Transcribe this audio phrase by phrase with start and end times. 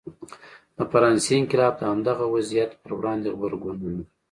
[0.75, 3.95] د فرانسې انقلاب د همدغه وضعیت پر وړاندې غبرګون و.